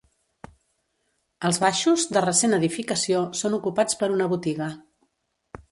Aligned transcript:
Els 1.49 1.59
baixos, 1.65 2.07
de 2.17 2.25
recent 2.25 2.59
edificació, 2.59 3.21
són 3.43 3.61
ocupats 3.61 4.01
per 4.03 4.15
una 4.17 4.31
botiga. 4.35 4.75